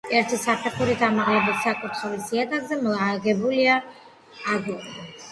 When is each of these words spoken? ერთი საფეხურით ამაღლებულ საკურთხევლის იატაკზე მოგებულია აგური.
ერთი 0.19 0.37
საფეხურით 0.43 1.01
ამაღლებულ 1.07 1.59
საკურთხევლის 1.65 2.31
იატაკზე 2.37 2.77
მოგებულია 2.85 3.75
აგური. 4.55 4.91